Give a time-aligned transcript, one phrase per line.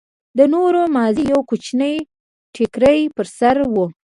[0.37, 1.93] د نورو مازې يو کوچنى
[2.53, 3.75] ټيکرى پر سر و.